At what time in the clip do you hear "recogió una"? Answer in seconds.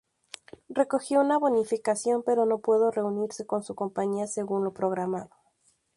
0.69-1.37